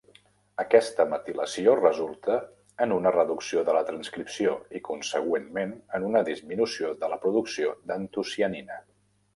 Aquesta 0.61 1.03
metilació 1.09 1.75
resulta 1.81 2.37
en 2.85 2.95
una 2.95 3.11
reducció 3.17 3.63
de 3.69 3.77
la 3.79 3.85
transcripció 3.91 4.57
i, 4.79 4.83
consegüentment, 4.89 5.77
en 5.99 6.11
una 6.11 6.27
disminució 6.33 6.95
de 7.05 7.13
la 7.15 7.23
producció 7.27 7.77
d'antocianina. 7.93 8.83